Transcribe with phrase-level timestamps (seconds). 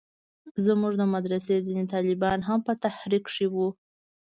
[0.65, 3.67] زموږ د مدرسې ځينې طالبان هم په تحريک کښې وو.